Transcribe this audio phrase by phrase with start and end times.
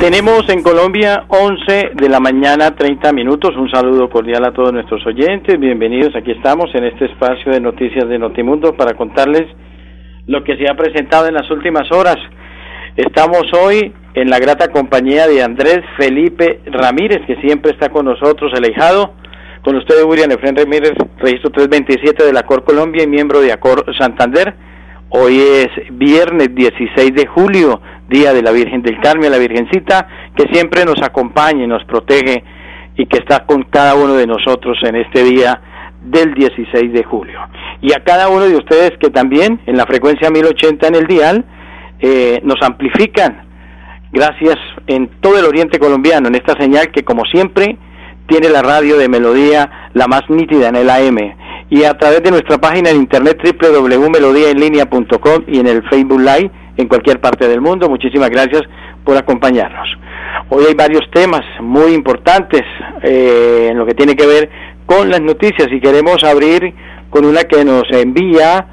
[0.00, 3.56] Tenemos en Colombia 11 de la mañana 30 minutos.
[3.56, 5.58] Un saludo cordial a todos nuestros oyentes.
[5.58, 6.14] Bienvenidos.
[6.14, 9.42] Aquí estamos en este espacio de noticias de Notimundo para contarles
[10.28, 12.16] lo que se ha presentado en las últimas horas.
[12.94, 18.52] Estamos hoy en la grata compañía de Andrés Felipe Ramírez, que siempre está con nosotros,
[18.56, 19.14] el hijado.
[19.64, 23.84] Con ustedes, William Efren Ramírez, registro 327 de la Cor Colombia y miembro de Acor
[23.98, 24.54] Santander.
[25.10, 30.46] Hoy es viernes 16 de julio, día de la Virgen del Carmen, la Virgencita, que
[30.52, 32.42] siempre nos acompaña y nos protege
[32.96, 35.60] y que está con cada uno de nosotros en este día
[36.02, 37.40] del 16 de julio.
[37.80, 41.44] Y a cada uno de ustedes que también en la frecuencia 1080 en el dial
[42.00, 43.46] eh, nos amplifican,
[44.10, 44.56] gracias
[44.86, 47.76] en todo el oriente colombiano, en esta señal que como siempre
[48.26, 51.16] tiene la radio de melodía la más nítida en el AM
[51.70, 56.88] y a través de nuestra página en internet www.melodiaenlinea.com y en el Facebook Live en
[56.88, 57.88] cualquier parte del mundo.
[57.88, 58.62] Muchísimas gracias
[59.04, 59.88] por acompañarnos.
[60.48, 62.62] Hoy hay varios temas muy importantes
[63.02, 64.48] eh, en lo que tiene que ver
[64.86, 66.72] con las noticias y queremos abrir
[67.10, 68.66] con una que nos envía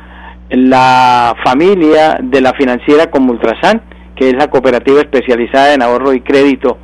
[0.49, 3.81] la familia de la financiera Comultrasan,
[4.15, 6.77] que es la cooperativa especializada en ahorro y crédito.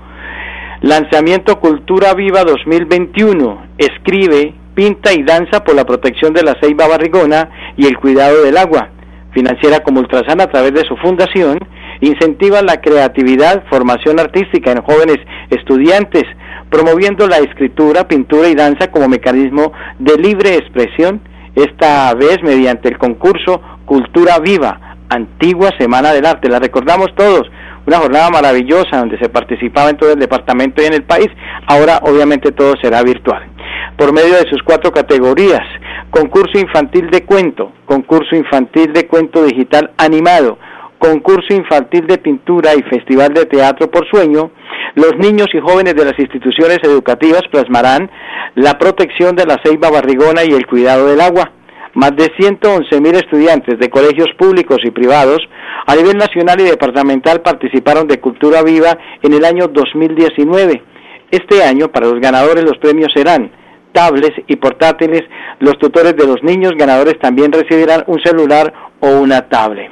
[0.82, 3.68] Lanzamiento Cultura Viva 2021.
[3.78, 8.58] Escribe pinta y danza por la protección de la ceiba barrigona y el cuidado del
[8.58, 8.90] agua.
[9.34, 11.58] Financiera como Ultrasan a través de su fundación
[12.02, 15.18] incentiva la creatividad, formación artística en jóvenes
[15.50, 16.24] estudiantes,
[16.70, 21.22] promoviendo la escritura, pintura y danza como mecanismo de libre expresión,
[21.56, 26.50] esta vez mediante el concurso Cultura Viva, antigua Semana del Arte.
[26.50, 27.50] La recordamos todos,
[27.86, 31.28] una jornada maravillosa donde se participaba en todo el departamento y en el país.
[31.68, 33.52] Ahora obviamente todo será virtual
[33.98, 35.62] por medio de sus cuatro categorías.
[36.12, 40.58] Concurso infantil de cuento, concurso infantil de cuento digital animado,
[41.00, 44.52] concurso infantil de pintura y festival de teatro por sueño,
[44.96, 48.12] los niños y jóvenes de las instituciones educativas plasmarán
[48.56, 51.54] la protección de la ceiba barrigona y el cuidado del agua.
[51.94, 55.40] Más de 111 mil estudiantes de colegios públicos y privados
[55.88, 60.84] a nivel nacional y departamental participaron de Cultura Viva en el año 2019.
[61.32, 63.61] Este año, para los ganadores, los premios serán
[63.92, 65.24] tablets y portátiles,
[65.60, 69.92] los tutores de los niños ganadores también recibirán un celular o una tablet.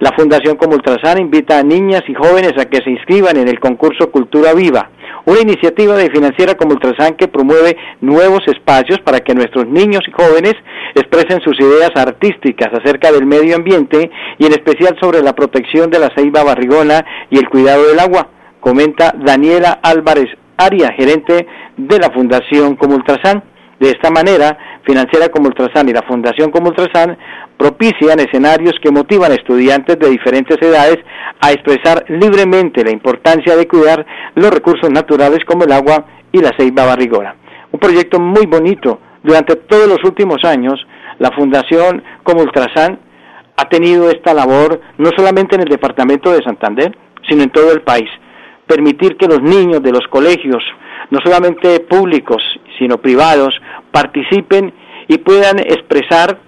[0.00, 3.60] La Fundación Como Ultrasan invita a niñas y jóvenes a que se inscriban en el
[3.60, 4.90] concurso Cultura Viva,
[5.26, 10.10] una iniciativa de financiera como Ultrasan que promueve nuevos espacios para que nuestros niños y
[10.10, 10.54] jóvenes
[10.96, 16.00] expresen sus ideas artísticas acerca del medio ambiente y en especial sobre la protección de
[16.00, 18.28] la ceiba barrigona y el cuidado del agua,
[18.60, 21.46] comenta Daniela Álvarez Aria, gerente
[21.76, 23.42] de la Fundación Como Ultrasan.
[23.78, 27.16] De esta manera, Financiera como Ultrasan y la Fundación como Ultrasan
[27.56, 30.98] propician escenarios que motivan a estudiantes de diferentes edades
[31.40, 36.50] a expresar libremente la importancia de cuidar los recursos naturales como el agua y la
[36.56, 37.36] ceiba barrigona.
[37.70, 39.00] Un proyecto muy bonito.
[39.22, 40.74] Durante todos los últimos años,
[41.18, 42.98] la Fundación como Ultrasan
[43.56, 46.96] ha tenido esta labor no solamente en el departamento de Santander,
[47.28, 48.08] sino en todo el país.
[48.66, 50.62] Permitir que los niños de los colegios,
[51.12, 52.42] no solamente públicos,
[52.78, 53.54] sino privados,
[53.90, 54.72] participen
[55.08, 56.38] y puedan expresar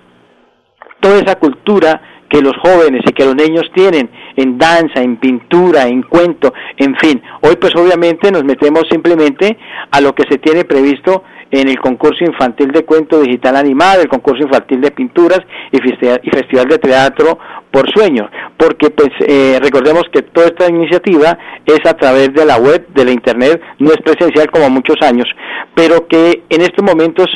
[1.01, 2.01] toda esa cultura
[2.35, 6.97] que los jóvenes y que los niños tienen en danza, en pintura, en cuento, en
[6.97, 7.23] fin.
[7.43, 9.57] Hoy pues obviamente nos metemos simplemente
[9.93, 11.23] a lo que se tiene previsto
[11.53, 15.39] en el concurso infantil de cuento digital animado, el concurso infantil de pinturas
[15.71, 17.39] y festival de teatro
[17.71, 22.57] por sueño, porque pues eh, recordemos que toda esta iniciativa es a través de la
[22.57, 25.29] web, de la internet, no es presencial como muchos años,
[25.77, 27.29] pero que en estos momentos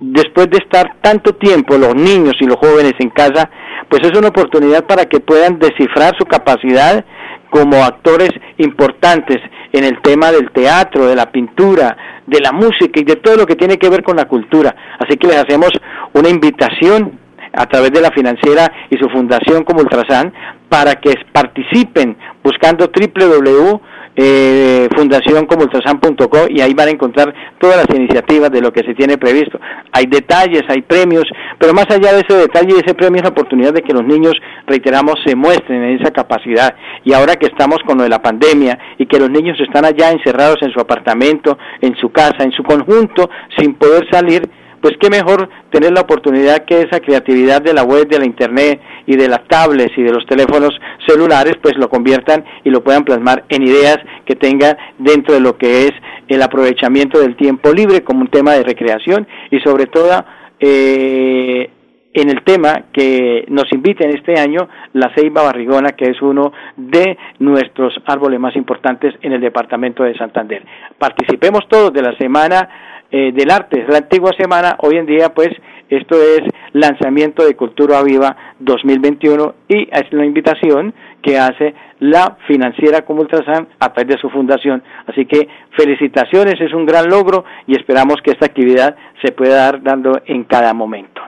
[0.00, 3.50] después de estar tanto tiempo los niños y los jóvenes en casa,
[3.88, 7.04] pues es una oportunidad para que puedan descifrar su capacidad
[7.50, 9.38] como actores importantes
[9.72, 11.96] en el tema del teatro, de la pintura,
[12.26, 14.74] de la música y de todo lo que tiene que ver con la cultura.
[14.98, 15.70] Así que les hacemos
[16.12, 17.18] una invitación
[17.52, 20.32] a través de la financiera y su fundación como Ultrasan
[20.68, 23.80] para que participen buscando www
[24.20, 29.16] eh, fundacioncomultrasan.co y ahí van a encontrar todas las iniciativas de lo que se tiene
[29.16, 29.60] previsto.
[29.92, 31.22] Hay detalles, hay premios,
[31.56, 34.04] pero más allá de ese detalle y ese premio es la oportunidad de que los
[34.04, 34.34] niños,
[34.66, 36.74] reiteramos, se muestren en esa capacidad.
[37.04, 40.10] Y ahora que estamos con lo de la pandemia y que los niños están allá
[40.10, 44.47] encerrados en su apartamento, en su casa, en su conjunto, sin poder salir,
[44.80, 48.80] pues qué mejor tener la oportunidad que esa creatividad de la web, de la internet
[49.06, 50.70] y de las tablets y de los teléfonos
[51.06, 55.56] celulares, pues lo conviertan y lo puedan plasmar en ideas que tengan dentro de lo
[55.56, 55.92] que es
[56.28, 60.24] el aprovechamiento del tiempo libre como un tema de recreación y sobre todo
[60.60, 61.70] eh,
[62.14, 66.52] en el tema que nos invita en este año la ceiba barrigona, que es uno
[66.76, 70.64] de nuestros árboles más importantes en el departamento de Santander.
[70.98, 72.68] Participemos todos de la semana
[73.10, 75.50] eh, del arte, la antigua semana, hoy en día pues
[75.88, 83.06] esto es lanzamiento de Cultura Viva 2021 y es la invitación que hace la financiera
[83.06, 84.82] como Ultrasan a través de su fundación.
[85.06, 89.82] Así que felicitaciones, es un gran logro y esperamos que esta actividad se pueda dar
[89.82, 91.22] dando en cada momento.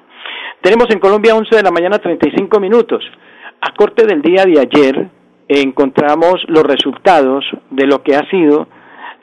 [0.61, 3.03] Tenemos en Colombia 11 de la mañana 35 minutos.
[3.63, 5.09] A corte del día de ayer
[5.49, 8.69] encontramos los resultados de lo que ha sido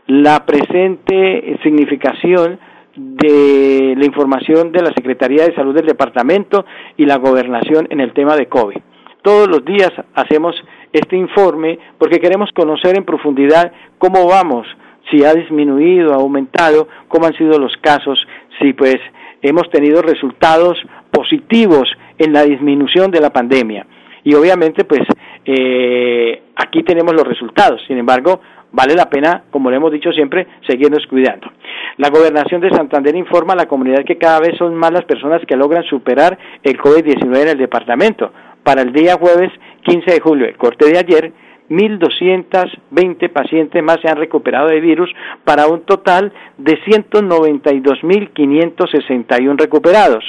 [0.07, 2.59] la presente significación
[2.95, 6.65] de la información de la Secretaría de Salud del Departamento
[6.97, 8.77] y la Gobernación en el tema de COVID.
[9.21, 10.55] Todos los días hacemos
[10.93, 14.65] este informe porque queremos conocer en profundidad cómo vamos,
[15.11, 18.25] si ha disminuido, ha aumentado, cómo han sido los casos,
[18.59, 18.97] si pues
[19.41, 20.81] hemos tenido resultados
[21.11, 23.85] positivos en la disminución de la pandemia.
[24.23, 25.01] Y obviamente pues
[25.45, 27.81] eh, aquí tenemos los resultados.
[27.87, 28.41] Sin embargo,
[28.71, 31.51] vale la pena, como le hemos dicho siempre, seguirnos cuidando.
[31.97, 35.41] La gobernación de Santander informa a la comunidad que cada vez son más las personas
[35.47, 38.31] que logran superar el COVID-19 en el departamento.
[38.63, 39.51] Para el día jueves
[39.83, 41.31] 15 de julio, el corte de ayer,
[41.69, 45.09] 1.220 pacientes más se han recuperado de virus
[45.43, 50.23] para un total de 192.561 recuperados.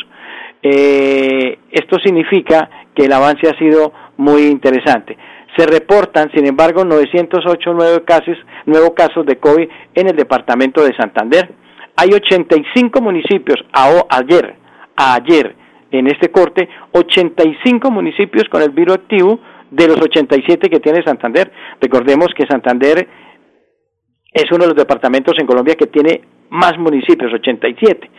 [0.62, 5.16] Eh, esto significa que el avance ha sido muy interesante.
[5.56, 8.36] Se reportan, sin embargo, 908 nuevos casos,
[8.66, 11.50] nuevos casos de COVID en el departamento de Santander.
[11.96, 14.54] Hay 85 municipios ayer,
[14.96, 15.56] ayer,
[15.90, 19.40] en este corte, 85 municipios con el virus activo
[19.70, 21.50] de los 87 que tiene Santander.
[21.80, 23.08] Recordemos que Santander
[24.32, 28.10] es uno de los departamentos en Colombia que tiene más municipios, 87.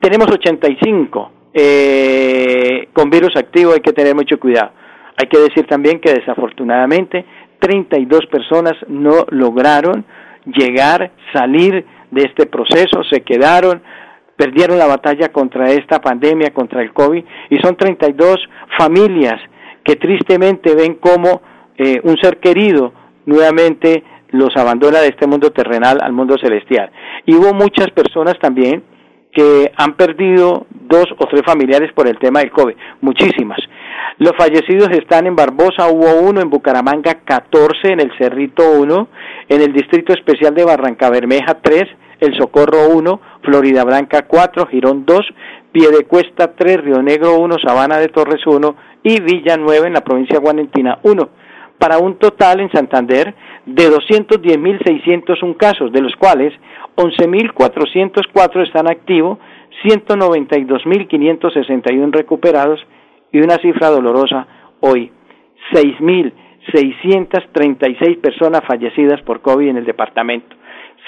[0.00, 4.70] Tenemos 85 eh, con virus activo, hay que tener mucho cuidado.
[5.20, 7.24] Hay que decir también que desafortunadamente
[7.58, 10.04] 32 personas no lograron
[10.46, 13.82] llegar, salir de este proceso, se quedaron,
[14.36, 18.36] perdieron la batalla contra esta pandemia, contra el COVID, y son 32
[18.78, 19.40] familias
[19.84, 21.42] que tristemente ven como
[21.76, 22.92] eh, un ser querido
[23.26, 26.90] nuevamente los abandona de este mundo terrenal al mundo celestial.
[27.26, 28.84] Y hubo muchas personas también
[29.32, 33.58] que han perdido dos o tres familiares por el tema del COVID, muchísimas.
[34.18, 39.08] Los fallecidos están en Barbosa, hubo uno, en Bucaramanga 14, en el Cerrito 1,
[39.48, 41.84] en el Distrito Especial de Barranca Bermeja 3,
[42.18, 45.20] el Socorro 1, Florida Blanca 4, Girón 2,
[45.70, 48.74] Piedecuesta 3, Río Negro 1, Sabana de Torres 1
[49.04, 51.28] y Villa 9 en la provincia de Guanentina 1,
[51.78, 53.36] para un total en Santander
[53.66, 56.52] de 210.601 casos, de los cuales
[56.96, 59.38] 11.404 están activos,
[59.84, 62.84] 192.561 recuperados
[63.32, 64.46] y una cifra dolorosa
[64.80, 65.10] hoy,
[65.72, 70.56] 6.636 personas fallecidas por COVID en el departamento.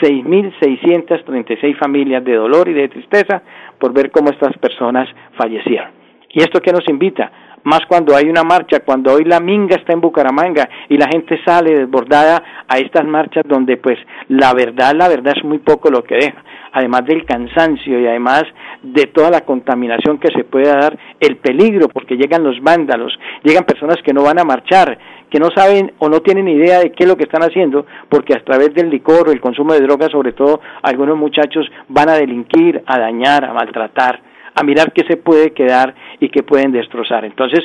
[0.00, 3.42] 6.636 familias de dolor y de tristeza
[3.78, 5.90] por ver cómo estas personas fallecieron.
[6.30, 7.30] ¿Y esto qué nos invita?
[7.64, 11.38] Más cuando hay una marcha, cuando hoy la minga está en Bucaramanga y la gente
[11.44, 13.98] sale desbordada a estas marchas donde pues
[14.28, 18.44] la verdad, la verdad es muy poco lo que deja además del cansancio y además
[18.82, 23.64] de toda la contaminación que se puede dar, el peligro, porque llegan los vándalos, llegan
[23.64, 24.98] personas que no van a marchar,
[25.28, 28.34] que no saben o no tienen idea de qué es lo que están haciendo, porque
[28.34, 32.14] a través del licor o el consumo de drogas, sobre todo, algunos muchachos van a
[32.14, 34.20] delinquir, a dañar, a maltratar,
[34.54, 37.24] a mirar qué se puede quedar y qué pueden destrozar.
[37.24, 37.60] Entonces,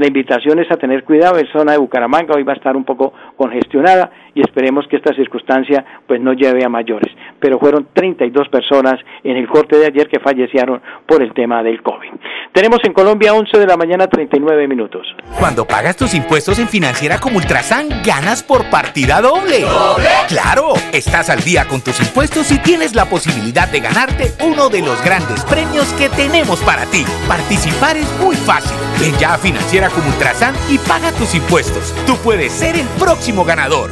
[0.00, 2.84] la invitación es a tener cuidado, en zona de Bucaramanga hoy va a estar un
[2.84, 7.12] poco congestionada y esperemos que esta circunstancia pues no lleve a mayores.
[7.38, 11.82] Pero fueron 32 personas en el corte de ayer que fallecieron por el tema del
[11.82, 12.12] COVID.
[12.52, 15.06] Tenemos en Colombia 11 de la mañana 39 minutos.
[15.38, 19.60] Cuando pagas tus impuestos en Financiera como Ultrasan, ganas por partida doble.
[19.60, 20.08] ¿Doble?
[20.28, 24.80] Claro, estás al día con tus impuestos y tienes la posibilidad de ganarte uno de
[24.80, 27.04] los grandes premios que tenemos para ti.
[27.28, 28.76] Participar es muy fácil.
[28.98, 31.94] Ven ya a Financiera como Ultrasan y paga tus impuestos.
[32.06, 33.90] Tú puedes ser el próximo ganador.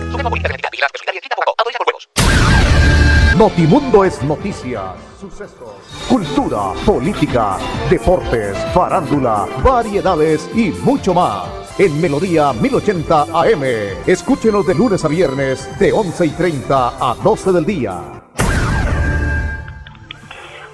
[3.36, 5.76] Notimundo es noticias, sucesos,
[6.08, 7.56] cultura, política,
[7.88, 11.44] deportes, farándula, variedades y mucho más.
[11.78, 13.62] En Melodía 1080 AM.
[14.04, 18.18] Escúchenos de lunes a viernes de 11 y 30 a 12 del día.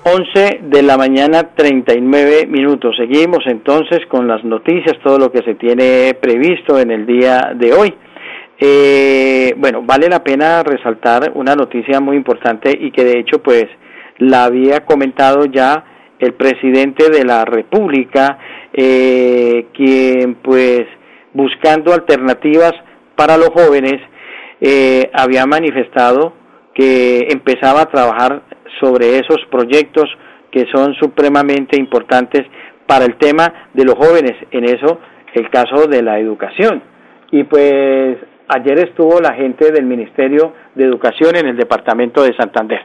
[0.06, 2.94] 11 de la mañana 39 minutos.
[2.94, 7.72] Seguimos entonces con las noticias, todo lo que se tiene previsto en el día de
[7.72, 7.94] hoy.
[8.58, 13.64] Eh, bueno, vale la pena resaltar una noticia muy importante y que de hecho pues
[14.18, 15.84] la había comentado ya
[16.18, 18.38] el presidente de la República,
[18.74, 20.82] eh, quien pues
[21.32, 22.74] buscando alternativas
[23.16, 24.02] para los jóvenes
[24.60, 26.43] eh, había manifestado
[26.74, 28.42] que empezaba a trabajar
[28.80, 30.04] sobre esos proyectos
[30.50, 32.42] que son supremamente importantes
[32.86, 35.00] para el tema de los jóvenes, en eso
[35.34, 36.82] el caso de la educación.
[37.30, 42.80] Y pues Ayer estuvo la gente del Ministerio de Educación en el departamento de Santander.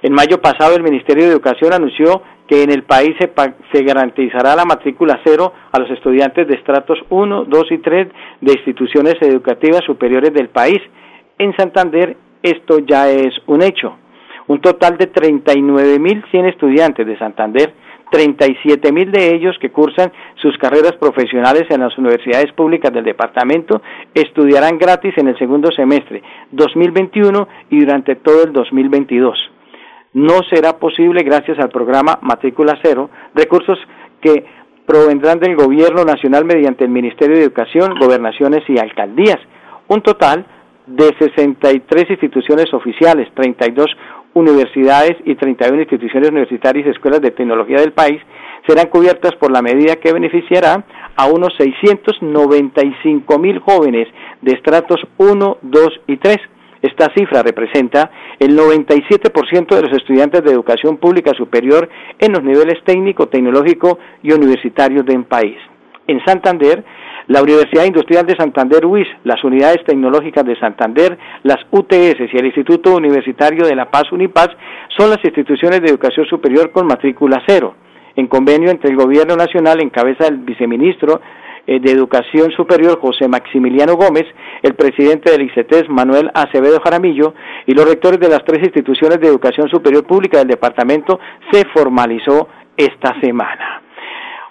[0.00, 4.64] En mayo pasado el Ministerio de Educación anunció que en el país se, garantizará la
[4.64, 8.08] matrícula cero a los estudiantes de estratos 1, 2 y 3
[8.40, 10.78] de instituciones educativas superiores del país.
[11.38, 12.16] En Santander
[12.50, 13.96] esto ya es un hecho.
[14.46, 17.74] Un total de 39.100 estudiantes de Santander
[18.10, 23.82] 37 mil de ellos que cursan sus carreras profesionales en las universidades públicas del departamento
[24.14, 29.38] estudiarán gratis en el segundo semestre 2021 y durante todo el 2022.
[30.14, 33.78] No será posible gracias al programa Matrícula Cero, recursos
[34.20, 34.44] que
[34.86, 39.38] provendrán del Gobierno Nacional mediante el Ministerio de Educación, Gobernaciones y Alcaldías.
[39.88, 40.46] Un total
[40.88, 43.86] de 63 instituciones oficiales, 32
[44.34, 48.20] universidades y 31 instituciones universitarias y escuelas de tecnología del país
[48.66, 50.84] serán cubiertas por la medida que beneficiará
[51.16, 54.08] a unos 695 mil jóvenes
[54.42, 56.36] de estratos 1, 2 y 3.
[56.80, 62.82] Esta cifra representa el 97% de los estudiantes de educación pública superior en los niveles
[62.84, 65.56] técnico, tecnológico y universitarios del país.
[66.06, 66.84] En Santander,
[67.28, 72.46] la Universidad Industrial de Santander UIS, las unidades tecnológicas de Santander, las UTS y el
[72.46, 74.48] Instituto Universitario de La Paz UNIPAZ
[74.96, 77.74] son las instituciones de educación superior con matrícula cero.
[78.16, 81.20] En convenio entre el Gobierno Nacional en cabeza del viceministro
[81.66, 84.24] eh, de Educación Superior José Maximiliano Gómez,
[84.62, 87.34] el presidente del ICETES Manuel Acevedo Jaramillo
[87.66, 91.20] y los rectores de las tres instituciones de educación superior pública del departamento
[91.52, 93.82] se formalizó esta semana.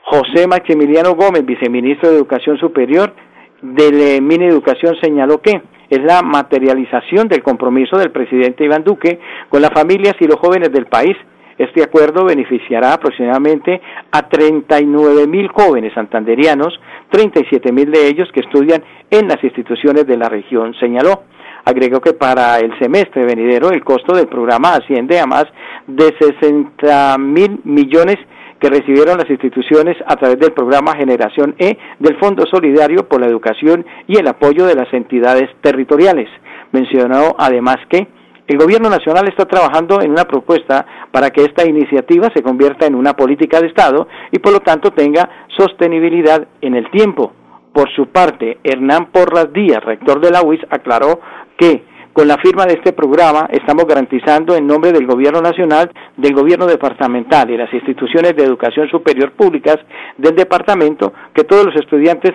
[0.09, 3.13] José Maximiliano Gómez, viceministro de Educación Superior
[3.61, 9.61] de Mini Educación, señaló que es la materialización del compromiso del presidente Iván Duque con
[9.61, 11.17] las familias y los jóvenes del país.
[11.57, 16.79] Este acuerdo beneficiará aproximadamente a 39 mil jóvenes santanderianos,
[17.11, 21.23] 37 mil de ellos que estudian en las instituciones de la región, señaló.
[21.65, 25.47] Agregó que para el semestre venidero el costo del programa asciende a más
[25.85, 28.15] de 60 mil millones
[28.59, 33.27] que recibieron las instituciones a través del programa Generación E del Fondo Solidario por la
[33.27, 36.29] Educación y el apoyo de las entidades territoriales.
[36.71, 38.07] Mencionó además que
[38.47, 42.95] el Gobierno Nacional está trabajando en una propuesta para que esta iniciativa se convierta en
[42.95, 47.33] una política de Estado y por lo tanto tenga sostenibilidad en el tiempo.
[47.73, 51.19] Por su parte, Hernán Porras Díaz, rector de la UIS, aclaró
[51.57, 51.83] que
[52.17, 56.65] con la firma de este programa estamos garantizando en nombre del Gobierno Nacional, del Gobierno
[56.65, 59.77] Departamental y las instituciones de educación superior públicas
[60.17, 62.31] del departamento que todos los estudiantes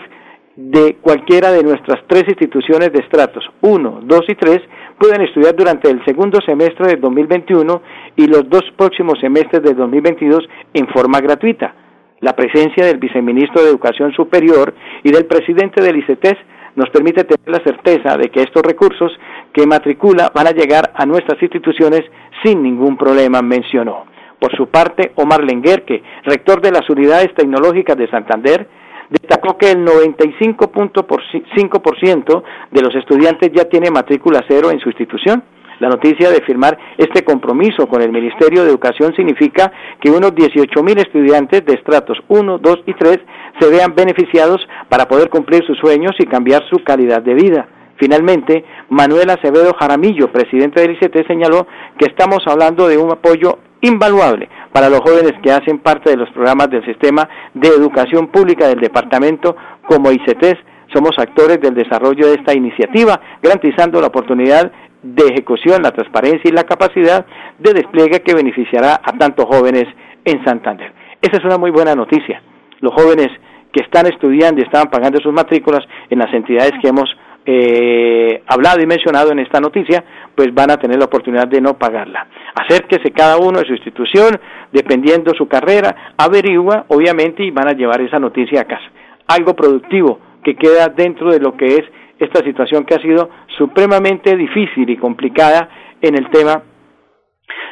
[0.54, 4.60] de cualquiera de nuestras tres instituciones de estratos 1, 2 y 3
[5.00, 7.82] pueden estudiar durante el segundo semestre del 2021
[8.14, 11.74] y los dos próximos semestres del 2022 en forma gratuita.
[12.20, 16.36] La presencia del viceministro de Educación Superior y del presidente del ICETES
[16.76, 19.10] nos permite tener la certeza de que estos recursos
[19.52, 22.02] que matricula van a llegar a nuestras instituciones
[22.42, 24.04] sin ningún problema, mencionó.
[24.38, 28.68] Por su parte, Omar Lenguerque, rector de las unidades tecnológicas de Santander,
[29.08, 35.44] destacó que el 95.5% de los estudiantes ya tiene matrícula cero en su institución
[35.82, 40.80] la noticia de firmar este compromiso con el Ministerio de Educación significa que unos 18
[40.80, 43.18] mil estudiantes de estratos 1, 2 y 3
[43.58, 47.66] se vean beneficiados para poder cumplir sus sueños y cambiar su calidad de vida.
[47.96, 51.66] Finalmente, Manuel Acevedo Jaramillo, presidente del ICT, señaló
[51.98, 56.30] que estamos hablando de un apoyo invaluable para los jóvenes que hacen parte de los
[56.30, 59.56] programas del sistema de educación pública del departamento
[59.88, 60.44] como ICT.
[60.92, 64.70] Somos actores del desarrollo de esta iniciativa, garantizando la oportunidad
[65.02, 67.26] de ejecución, la transparencia y la capacidad
[67.58, 69.84] de despliegue que beneficiará a tantos jóvenes
[70.24, 70.92] en Santander.
[71.20, 72.42] Esa es una muy buena noticia.
[72.80, 73.28] Los jóvenes
[73.72, 77.08] que están estudiando y estaban pagando sus matrículas en las entidades que hemos
[77.44, 80.04] eh, hablado y mencionado en esta noticia,
[80.36, 82.28] pues van a tener la oportunidad de no pagarla.
[82.54, 84.38] Acérquese cada uno de su institución,
[84.70, 88.84] dependiendo su carrera, averigua, obviamente, y van a llevar esa noticia a casa.
[89.26, 91.82] Algo productivo que queda dentro de lo que es
[92.24, 95.68] esta situación que ha sido supremamente difícil y complicada
[96.00, 96.62] en el tema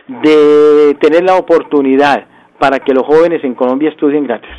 [0.09, 2.26] de tener la oportunidad
[2.59, 4.50] para que los jóvenes en Colombia estudien gratis.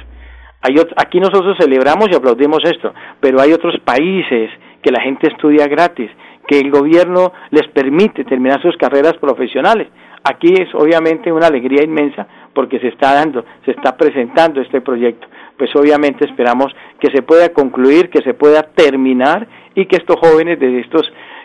[0.62, 4.50] Aquí nosotros celebramos y aplaudimos esto, pero hay otros países
[4.82, 6.10] que la gente estudia gratis,
[6.48, 9.88] que el gobierno les permite terminar sus carreras profesionales.
[10.24, 15.28] Aquí es obviamente una alegría inmensa porque se está dando, se está presentando este proyecto.
[15.62, 20.60] Pues obviamente esperamos que se pueda concluir, que se pueda terminar y que estos jóvenes
[20.60, 21.04] de estos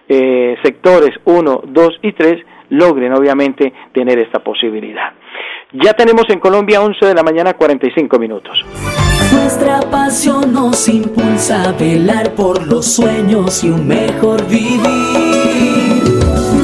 [0.09, 2.37] eh, sectores 1, 2 y 3
[2.71, 5.13] logren obviamente tener esta posibilidad.
[5.75, 8.65] Ya tenemos en Colombia 11 de la mañana 45 minutos.
[9.33, 14.81] Nuestra pasión nos impulsa a velar por los sueños y un mejor vivir.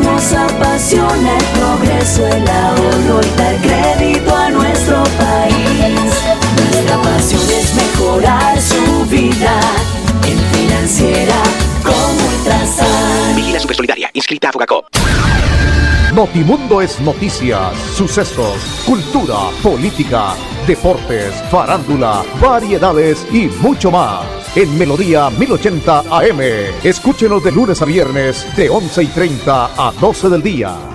[0.03, 6.33] Nos apasiona el progreso, el ahorro y dar crédito a nuestro país.
[6.57, 7.42] Nuestra pasión
[8.12, 9.61] mejorar su vida
[10.26, 11.42] en financiera
[11.83, 13.37] como Ultrasan.
[13.37, 14.87] Vigila Supersolidaria, inscrita a Fogacop.
[16.14, 20.35] Notimundo es noticias, sucesos, cultura, política,
[20.66, 24.21] deportes, farándula, variedades y mucho más.
[24.54, 26.40] En Melodía 1080 AM.
[26.85, 30.92] Escúchenos de lunes a viernes de 11 y 30 a 12 del día.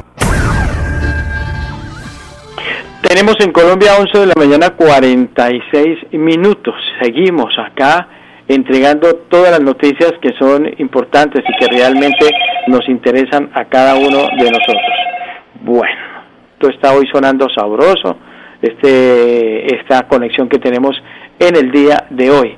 [3.17, 6.75] Tenemos en Colombia 11 de la mañana 46 minutos.
[7.01, 8.07] Seguimos acá
[8.47, 12.29] entregando todas las noticias que son importantes y que realmente
[12.67, 14.93] nos interesan a cada uno de nosotros.
[15.61, 15.99] Bueno,
[16.53, 18.17] esto está hoy sonando sabroso,
[18.61, 20.95] este, esta conexión que tenemos
[21.39, 22.55] en el día de hoy.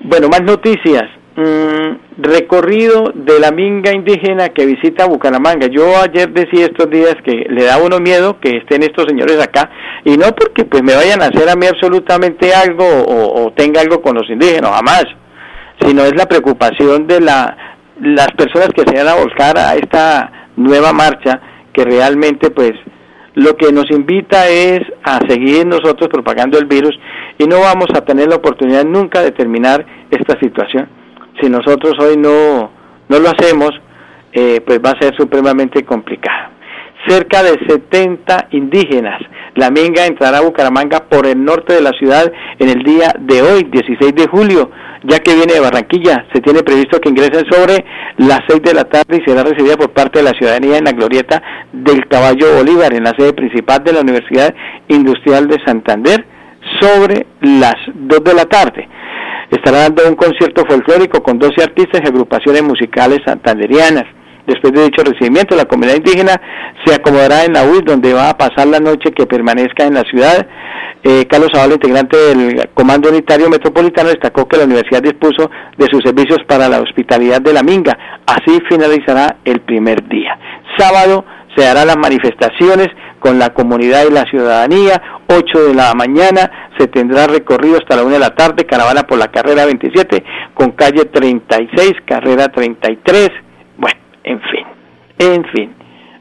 [0.00, 1.04] Bueno, más noticias.
[1.36, 5.66] Mm, recorrido de la minga indígena que visita Bucaramanga.
[5.66, 9.68] Yo ayer decía estos días que le da uno miedo que estén estos señores acá
[10.02, 14.00] y no porque pues me vayan a hacer a mí absolutamente algo o, tenga algo
[14.00, 15.04] con los indígenas, jamás,
[15.82, 17.54] sino es la preocupación de la,
[18.00, 21.38] las personas que se van a volcar a esta nueva marcha
[21.74, 22.72] que realmente pues
[23.34, 26.98] lo que nos invita es a seguir nosotros propagando el virus
[27.36, 30.88] y no vamos a tener la oportunidad nunca de terminar esta situación
[31.40, 32.70] si nosotros hoy no,
[33.08, 33.70] no lo hacemos,
[34.32, 36.50] eh, pues va a ser supremamente complicado.
[37.08, 39.20] Cerca de 70 indígenas.
[39.54, 43.42] La Minga entrará a Bucaramanga por el norte de la ciudad en el día de
[43.42, 44.70] hoy, 16 de julio,
[45.04, 46.26] ya que viene de Barranquilla.
[46.34, 47.84] Se tiene previsto que ingresen sobre
[48.18, 50.92] las 6 de la tarde y será recibida por parte de la ciudadanía en la
[50.92, 54.54] glorieta del Caballo Bolívar, en la sede principal de la Universidad
[54.88, 56.26] Industrial de Santander,
[56.80, 58.88] sobre las 2 de la tarde
[59.50, 64.04] estará dando un concierto folclórico con 12 artistas y agrupaciones musicales santanderianas.
[64.46, 66.40] Después de dicho recibimiento, la comunidad indígena
[66.84, 70.02] se acomodará en la UIS, donde va a pasar la noche que permanezca en la
[70.02, 70.46] ciudad.
[71.02, 76.00] Eh, Carlos Zavala, integrante del Comando Unitario Metropolitano, destacó que la universidad dispuso de sus
[76.04, 77.98] servicios para la hospitalidad de la Minga.
[78.26, 80.38] Así finalizará el primer día.
[80.78, 81.24] Sábado
[81.56, 82.88] se harán las manifestaciones
[83.20, 85.02] con la comunidad y la ciudadanía.
[85.28, 89.18] 8 de la mañana se tendrá recorrido hasta la 1 de la tarde, caravana por
[89.18, 90.24] la carrera 27
[90.54, 93.30] con calle 36, carrera 33.
[93.76, 94.66] Bueno, en fin,
[95.18, 95.74] en fin.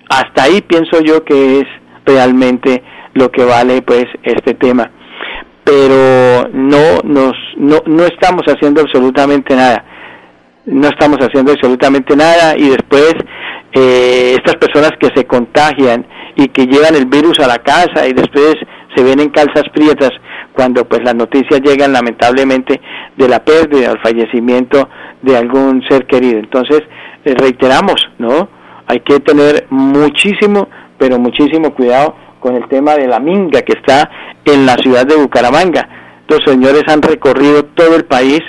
[0.09, 1.65] Hasta ahí pienso yo que es
[2.05, 4.91] realmente lo que vale pues este tema.
[5.63, 9.83] Pero no nos no, no estamos haciendo absolutamente nada.
[10.65, 13.13] No estamos haciendo absolutamente nada y después
[13.77, 16.05] eh, estas personas que se contagian
[16.37, 18.55] y que llevan el virus a la casa y después
[18.95, 20.11] se ven en calzas prietas
[20.53, 22.79] cuando pues las noticias llegan lamentablemente
[23.17, 24.87] de la pérdida, del fallecimiento
[25.21, 26.39] de algún ser querido.
[26.39, 26.83] Entonces,
[27.25, 28.47] eh, reiteramos, ¿no?
[28.87, 34.09] Hay que tener muchísimo, pero muchísimo cuidado con el tema de la minga que está
[34.45, 36.23] en la ciudad de Bucaramanga.
[36.29, 38.39] Los señores han recorrido todo el país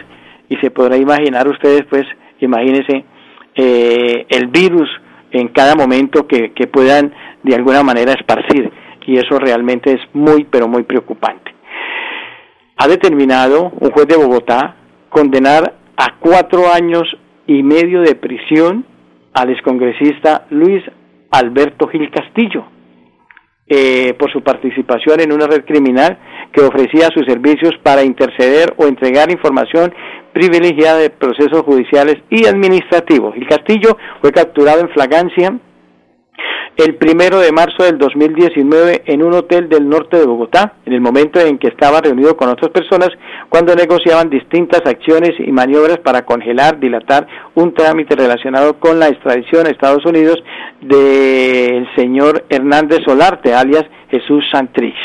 [0.49, 2.05] y se podrá imaginar ustedes, pues,
[2.39, 3.05] imagínense
[3.57, 4.89] eh, el virus
[5.31, 7.13] en cada momento que, puedan
[7.43, 8.71] de alguna manera esparcir
[9.07, 11.55] y eso realmente es muy pero muy preocupante.
[12.77, 14.77] Ha determinado un juez de Bogotá
[15.09, 17.05] condenar a cuatro años
[17.47, 18.85] y medio de prisión
[19.33, 20.83] al excongresista Luis
[21.31, 22.65] Alberto Gil Castillo
[23.69, 26.19] eh, por su participación en una red criminal
[26.57, 29.93] que ofrecía sus servicios para interceder o entregar información
[30.33, 33.35] privilegiada de procesos judiciales y administrativos.
[33.37, 35.59] El Castillo fue capturado en flagancia
[36.77, 41.01] el primero de marzo del 2019 en un hotel del norte de Bogotá, en el
[41.01, 43.09] momento en que estaba reunido con otras personas
[43.49, 49.67] cuando negociaban distintas acciones y maniobras para congelar, dilatar un trámite relacionado con la extradición
[49.67, 50.43] a Estados Unidos
[50.83, 54.97] del señor Hernández Solarte, alias Jesús Santrich.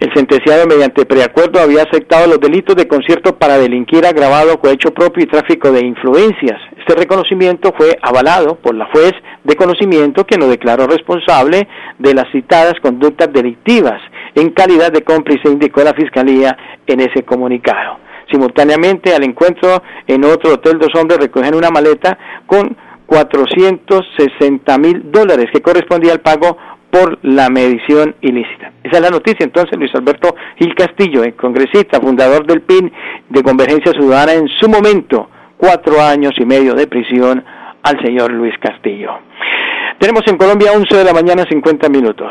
[0.00, 5.22] El sentenciado mediante preacuerdo había aceptado los delitos de concierto para delinquir agravado, cohecho propio
[5.22, 6.60] y tráfico de influencias.
[6.76, 9.12] Este reconocimiento fue avalado por la juez
[9.44, 14.00] de conocimiento que lo declaró responsable de las citadas conductas delictivas
[14.34, 16.56] en calidad de cómplice, indicó la Fiscalía
[16.88, 17.98] en ese comunicado.
[18.30, 22.76] Simultáneamente al encuentro en otro hotel, dos hombres recogen una maleta con
[23.06, 26.56] 460 mil dólares que correspondía al pago
[26.94, 28.70] por la medición ilícita.
[28.84, 29.42] Esa es la noticia.
[29.42, 32.92] Entonces, Luis Alberto Gil Castillo, el congresista, fundador del PIN
[33.30, 37.44] de Convergencia Ciudadana, en su momento, cuatro años y medio de prisión
[37.82, 39.10] al señor Luis Castillo.
[39.98, 42.30] Tenemos en Colombia 11 de la mañana 50 minutos.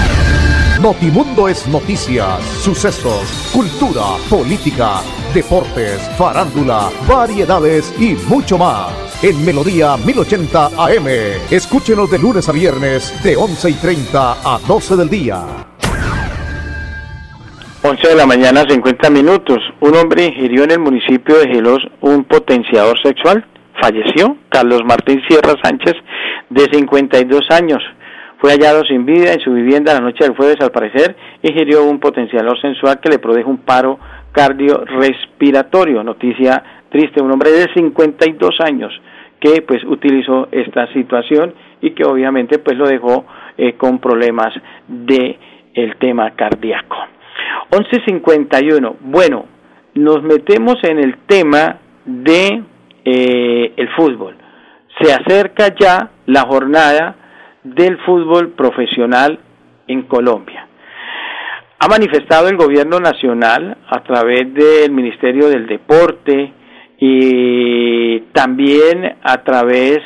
[0.81, 8.89] Notimundo es noticias, sucesos, cultura, política, deportes, farándula, variedades y mucho más.
[9.21, 11.07] En Melodía 1080 AM.
[11.51, 15.43] Escúchenos de lunes a viernes de 11 y 30 a 12 del día.
[17.83, 19.59] 11 de la mañana, 50 minutos.
[19.81, 23.45] Un hombre ingirió en el municipio de Gelos un potenciador sexual.
[23.79, 25.93] Falleció Carlos Martín Sierra Sánchez,
[26.49, 27.83] de 52 años.
[28.41, 31.99] Fue hallado sin vida en su vivienda la noche del jueves, al parecer, ingirió un
[31.99, 33.99] potenciador sensual que le produjo un paro
[34.31, 36.03] cardiorrespiratorio.
[36.03, 38.91] Noticia triste, un hombre de 52 años
[39.39, 43.25] que pues utilizó esta situación y que obviamente pues lo dejó
[43.59, 44.51] eh, con problemas
[44.87, 45.37] de
[45.75, 46.97] el tema cardíaco.
[47.69, 48.95] 11.51.
[49.01, 49.45] Bueno,
[49.93, 52.63] nos metemos en el tema de
[53.05, 54.35] eh, el fútbol.
[54.99, 57.17] Se acerca ya la jornada
[57.63, 59.39] del fútbol profesional
[59.87, 60.67] en Colombia.
[61.79, 66.53] Ha manifestado el gobierno nacional a través del Ministerio del Deporte
[66.99, 69.99] y también a través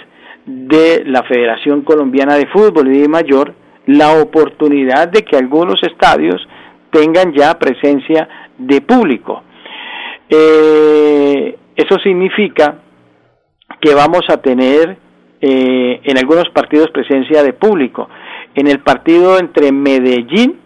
[0.46, 3.54] de la Federación Colombiana de Fútbol y de Mayor
[3.88, 6.48] la oportunidad de que algunos estadios
[6.91, 9.44] tengan ya presencia de público.
[10.30, 12.80] Eh, eso significa
[13.82, 14.98] que vamos a tener
[15.48, 18.10] eh, en algunos partidos presencia de público.
[18.56, 20.60] En el partido entre Medellín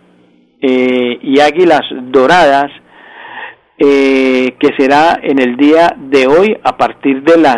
[0.61, 2.71] eh, y Águilas Doradas,
[3.77, 7.57] eh, que será en el día de hoy a partir de las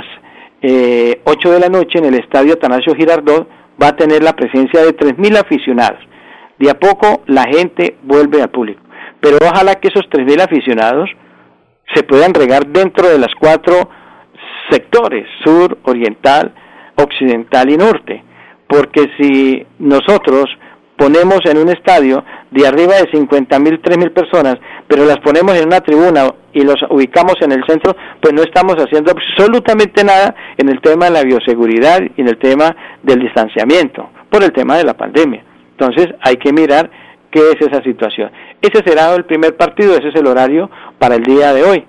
[0.64, 3.48] 8 de la noche en el estadio Atanasio Girardot,
[3.80, 6.00] va a tener la presencia de 3.000 aficionados.
[6.58, 8.82] De a poco la gente vuelve al público.
[9.20, 11.08] Pero ojalá que esos 3.000 aficionados
[11.94, 13.90] se puedan regar dentro de las cuatro
[14.72, 16.54] sectores, sur, oriental,
[17.02, 18.24] occidental y norte,
[18.68, 20.46] porque si nosotros
[21.02, 25.56] ponemos en un estadio de arriba de 50 mil, 3 mil personas, pero las ponemos
[25.56, 30.36] en una tribuna y los ubicamos en el centro, pues no estamos haciendo absolutamente nada
[30.58, 34.78] en el tema de la bioseguridad y en el tema del distanciamiento, por el tema
[34.78, 35.44] de la pandemia.
[35.72, 36.92] Entonces hay que mirar
[37.32, 38.30] qué es esa situación.
[38.62, 41.84] Ese será el primer partido, ese es el horario para el día de hoy.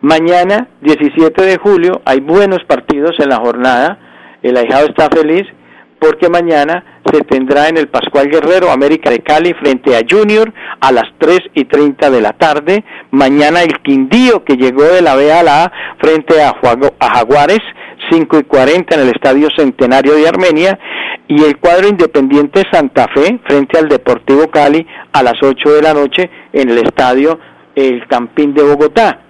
[0.00, 3.98] Mañana, 17 de julio, hay buenos partidos en la jornada
[4.44, 5.46] el ahijado está feliz
[5.98, 10.92] porque mañana se tendrá en el Pascual Guerrero América de Cali frente a Junior a
[10.92, 12.84] las 3 y 30 de la tarde.
[13.10, 16.54] Mañana el Quindío que llegó de la B a la A frente a,
[17.00, 17.60] Jaguares
[18.10, 20.78] 5 y 40 en el Estadio Centenario de Armenia
[21.26, 25.94] y el cuadro Independiente Santa Fe frente al Deportivo Cali a las 8 de la
[25.94, 27.40] noche en el Estadio
[27.74, 29.20] El Campín de Bogotá.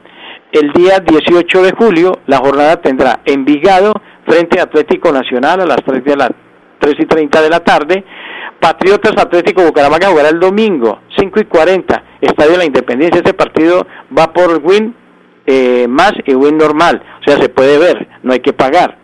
[0.51, 3.93] El día 18 de julio la jornada tendrá Envigado
[4.27, 6.31] frente a Atlético Nacional a las 3, de la,
[6.79, 8.05] 3 y 30 de la tarde.
[8.61, 13.19] Patriotas Atlético Bucaramanga jugará el domingo, 5 y 40, Estadio de la Independencia.
[13.19, 14.95] Este partido va por win
[15.47, 18.97] eh, más y win normal, o sea, se puede ver, no hay que pagar.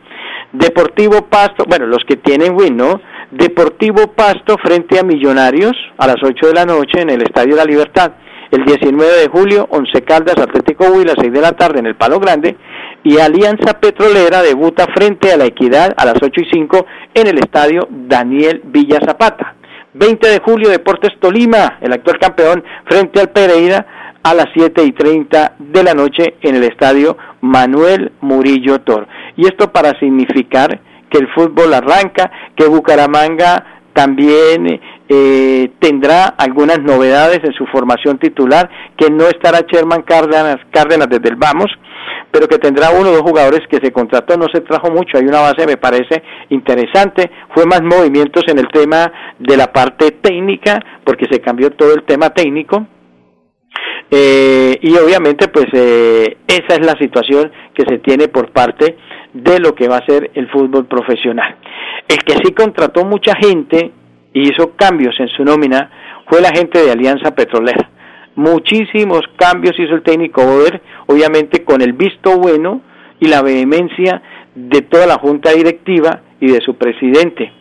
[0.53, 3.01] Deportivo Pasto, bueno, los que tienen win, ¿no?
[3.31, 7.65] Deportivo Pasto frente a Millonarios a las 8 de la noche en el Estadio de
[7.65, 8.13] la Libertad.
[8.51, 12.19] El 19 de julio, Once Caldas Atlético Huila, 6 de la tarde en el Palo
[12.19, 12.57] Grande
[13.03, 17.39] y Alianza Petrolera debuta frente a la Equidad a las 8 y 5 en el
[17.39, 19.57] estadio Daniel Villa Zapata.
[19.95, 23.87] 20 de julio Deportes Tolima, el actual campeón frente al Pereira
[24.23, 29.09] a las 7 y 30 de la noche en el estadio Manuel Murillo Tor.
[29.37, 37.41] Y esto para significar que el fútbol arranca, que Bucaramanga también eh, tendrá algunas novedades
[37.43, 41.71] en su formación titular, que no estará Sherman Cárdenas, Cárdenas desde el Vamos,
[42.31, 45.25] pero que tendrá uno o dos jugadores que se contrató, no se trajo mucho, hay
[45.25, 50.81] una base me parece interesante, fue más movimientos en el tema de la parte técnica,
[51.05, 52.87] porque se cambió todo el tema técnico,
[54.11, 58.97] eh, y obviamente pues eh, esa es la situación que se tiene por parte
[59.33, 61.57] de lo que va a ser el fútbol profesional.
[62.09, 63.93] El que sí contrató mucha gente
[64.33, 65.91] y hizo cambios en su nómina
[66.29, 67.91] fue la gente de Alianza Petrolera.
[68.41, 72.81] Muchísimos cambios hizo el técnico Boder, obviamente con el visto bueno
[73.19, 74.23] y la vehemencia
[74.55, 77.53] de toda la junta directiva y de su presidente.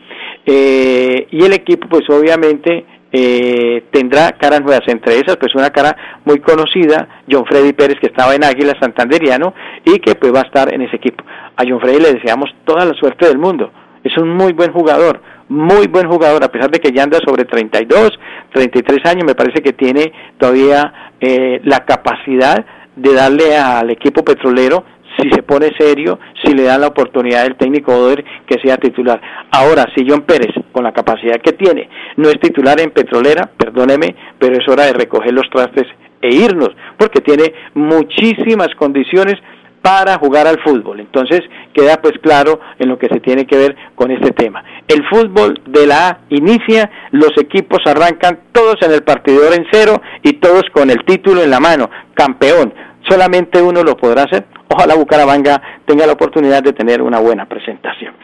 [0.46, 5.94] Eh, y el equipo, pues obviamente, eh, tendrá caras nuevas, entre esas, pues una cara
[6.24, 9.52] muy conocida, John Freddy Pérez, que estaba en Águila Santanderiano
[9.84, 11.22] y que pues va a estar en ese equipo.
[11.56, 13.70] A John Freddy le deseamos toda la suerte del mundo.
[14.02, 17.44] Es un muy buen jugador, muy buen jugador, a pesar de que ya anda sobre
[17.44, 18.18] 32,
[18.54, 24.84] 33 años, me parece que tiene todavía eh, la capacidad de darle al equipo petrolero
[25.18, 29.20] si se pone serio, si le dan la oportunidad del técnico Oder que sea titular.
[29.50, 34.14] Ahora, si John Pérez, con la capacidad que tiene, no es titular en Petrolera, perdóneme,
[34.38, 35.86] pero es hora de recoger los trastes
[36.22, 39.34] e irnos, porque tiene muchísimas condiciones
[39.82, 41.00] para jugar al fútbol.
[41.00, 41.40] Entonces
[41.72, 44.64] queda pues claro en lo que se tiene que ver con este tema.
[44.88, 50.00] El fútbol de la A inicia, los equipos arrancan todos en el partidor en cero
[50.22, 52.74] y todos con el título en la mano, campeón.
[53.08, 54.46] Solamente uno lo podrá hacer.
[54.68, 58.14] Ojalá Bucaramanga tenga la oportunidad de tener una buena presentación.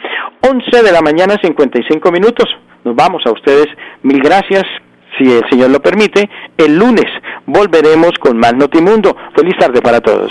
[0.42, 2.46] 11 de la mañana, 55 minutos.
[2.84, 3.66] Nos vamos a ustedes.
[4.02, 4.64] Mil gracias
[5.18, 7.06] si el Señor lo permite, el lunes
[7.46, 9.16] volveremos con más Notimundo.
[9.34, 10.30] Feliz tarde para todos.